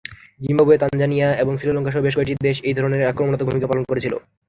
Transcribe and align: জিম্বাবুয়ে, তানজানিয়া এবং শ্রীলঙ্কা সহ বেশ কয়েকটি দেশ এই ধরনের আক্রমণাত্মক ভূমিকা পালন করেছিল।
জিম্বাবুয়ে, 0.41 0.81
তানজানিয়া 0.81 1.27
এবং 1.41 1.53
শ্রীলঙ্কা 1.59 1.91
সহ 1.91 2.01
বেশ 2.05 2.13
কয়েকটি 2.15 2.33
দেশ 2.47 2.57
এই 2.67 2.75
ধরনের 2.77 3.09
আক্রমণাত্মক 3.11 3.47
ভূমিকা 3.49 3.69
পালন 3.69 3.83
করেছিল। 3.87 4.13